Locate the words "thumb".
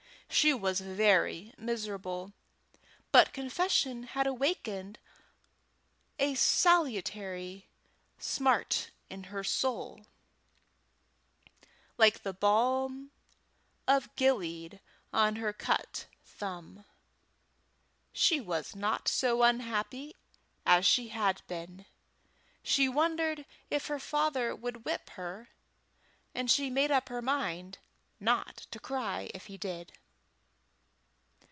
16.23-16.85